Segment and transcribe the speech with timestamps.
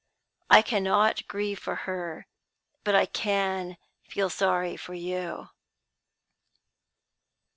[0.49, 2.25] I cannot grieve for her;
[2.83, 5.49] but I can feel sorry for you."